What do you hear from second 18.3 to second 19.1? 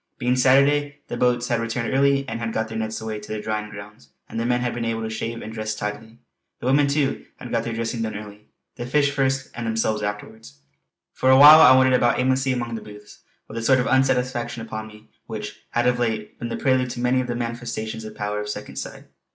of Second Sight.